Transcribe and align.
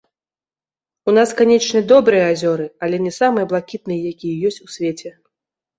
У 1.11 1.13
нас, 1.17 1.29
канечне, 1.41 1.79
добрыя 1.93 2.25
азёры, 2.31 2.65
але 2.89 3.03
не 3.05 3.13
самыя 3.21 3.45
блакітныя, 3.53 4.13
якія 4.17 4.35
ёсць 4.53 4.63
у 4.67 4.77
свеце. 4.81 5.09